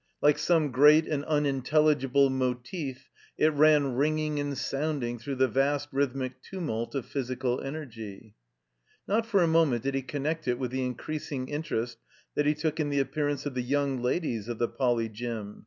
[0.19, 3.07] Like some great and unintel ligible motif
[3.37, 8.33] it ran ringing and sotmding through the vast rhythmic tumtdt of physical energy.
[9.07, 11.99] Not for a moment did he connect it with the increas ing interest
[12.33, 14.57] that he took in the appearance of the 9 THE COMBINED MAZE Young Ladies of
[14.57, 15.07] the Poly.
[15.09, 15.59] Gym.